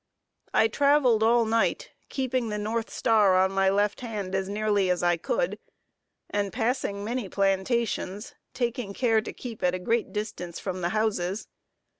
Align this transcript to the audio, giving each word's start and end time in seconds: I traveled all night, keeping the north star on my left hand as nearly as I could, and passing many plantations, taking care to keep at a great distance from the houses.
I 0.51 0.67
traveled 0.67 1.21
all 1.21 1.45
night, 1.45 1.91
keeping 2.09 2.49
the 2.49 2.57
north 2.57 2.89
star 2.89 3.37
on 3.37 3.51
my 3.51 3.69
left 3.69 4.01
hand 4.01 4.33
as 4.33 4.49
nearly 4.49 4.89
as 4.89 5.03
I 5.03 5.15
could, 5.15 5.59
and 6.27 6.51
passing 6.51 7.03
many 7.03 7.29
plantations, 7.29 8.33
taking 8.55 8.95
care 8.95 9.21
to 9.21 9.31
keep 9.31 9.61
at 9.63 9.75
a 9.75 9.77
great 9.77 10.11
distance 10.11 10.59
from 10.59 10.81
the 10.81 10.89
houses. 10.89 11.49